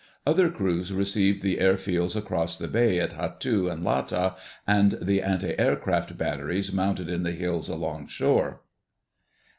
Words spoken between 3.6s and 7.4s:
and Lata and the antiaircraft batteries mounted in the